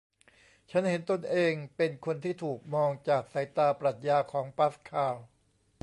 [0.69, 5.15] ฉันเห็นตนเองเป็นคนที่ถูกมองจากสายตาปรัชญาของปาสคาล